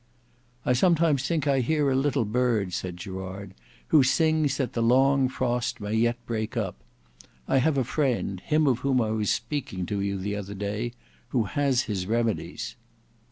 [0.65, 3.53] "I sometimes think I hear a little bird," said Gerard,
[3.89, 6.73] "who sings that the long frost may yet break up.
[7.47, 10.93] I have a friend, him of whom I was speaking to you the other day,
[11.27, 12.75] who has his remedies."